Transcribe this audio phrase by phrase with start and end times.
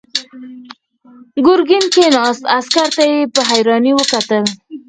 [1.45, 4.43] ګرګين کېناست، عسکر ته يې په حيرانۍ وکتل.